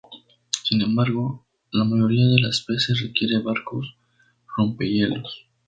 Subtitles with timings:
[0.63, 3.95] Sin embargo, la mayoría de las veces requiere barcos
[4.57, 5.45] rompehielos.